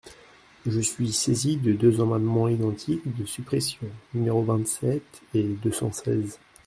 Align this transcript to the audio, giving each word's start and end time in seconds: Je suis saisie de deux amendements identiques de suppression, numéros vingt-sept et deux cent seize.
Je 0.65 0.79
suis 0.79 1.11
saisie 1.13 1.57
de 1.57 1.73
deux 1.73 2.01
amendements 2.01 2.47
identiques 2.47 3.15
de 3.17 3.23
suppression, 3.23 3.85
numéros 4.15 4.41
vingt-sept 4.41 5.03
et 5.35 5.43
deux 5.43 5.71
cent 5.71 5.91
seize. 5.91 6.39